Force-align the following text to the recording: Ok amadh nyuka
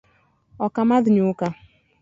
Ok 0.65 0.75
amadh 0.81 1.07
nyuka 1.15 1.47